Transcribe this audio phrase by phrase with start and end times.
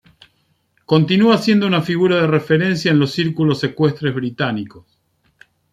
[0.87, 4.99] Continúa siendo una figura de referencia en los círculos ecuestres británicos.